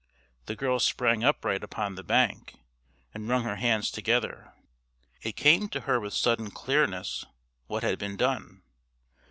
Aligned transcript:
The 0.47 0.55
girl 0.55 0.79
sprang 0.79 1.23
upright 1.23 1.63
upon 1.63 1.93
the 1.93 2.01
bank 2.03 2.55
and 3.13 3.29
wrung 3.29 3.43
her 3.43 3.57
hands 3.57 3.91
together. 3.91 4.51
It 5.21 5.35
came 5.35 5.69
to 5.69 5.81
her 5.81 5.99
with 5.99 6.15
sudden 6.15 6.49
clearness 6.49 7.23
what 7.67 7.83
had 7.83 7.99
been 7.99 8.17
done. 8.17 8.63